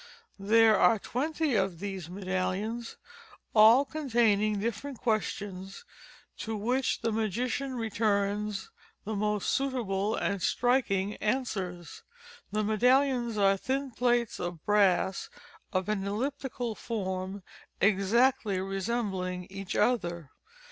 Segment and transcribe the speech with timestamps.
[0.39, 2.97] There are twenty of these medallions,
[3.53, 5.85] all containing different questions,
[6.39, 8.71] to which the magician returns
[9.05, 12.01] the most suitable and striking answers.
[12.51, 15.29] The medallions are thin plates of brass,
[15.71, 17.43] of an elliptical form,
[17.79, 20.31] exactly resembling each other.